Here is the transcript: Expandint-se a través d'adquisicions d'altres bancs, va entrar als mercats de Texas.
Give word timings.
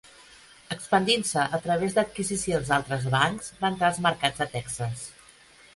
Expandint-se 0.75 1.43
a 1.57 1.59
través 1.65 1.97
d'adquisicions 1.99 2.73
d'altres 2.73 3.07
bancs, 3.19 3.53
va 3.61 3.73
entrar 3.75 3.93
als 3.93 4.03
mercats 4.09 4.45
de 4.45 4.51
Texas. 4.57 5.11